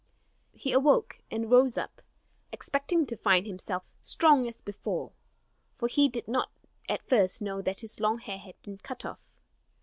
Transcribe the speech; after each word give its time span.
He 0.53 0.73
awoke, 0.73 1.19
and 1.29 1.51
rose 1.51 1.77
up, 1.77 2.01
expecting 2.51 3.05
to 3.05 3.15
find 3.15 3.45
himself 3.45 3.83
strong 4.01 4.47
as 4.47 4.59
before; 4.59 5.11
for 5.75 5.87
he 5.87 6.09
did 6.09 6.27
not 6.27 6.49
at 6.89 7.07
first 7.07 7.39
know 7.39 7.61
that 7.61 7.81
his 7.81 7.99
long 7.99 8.17
hair 8.17 8.39
had 8.39 8.59
been 8.63 8.79
cut 8.79 9.05
off. 9.05 9.19